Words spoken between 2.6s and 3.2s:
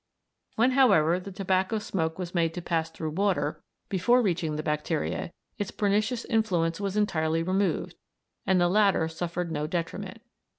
pass through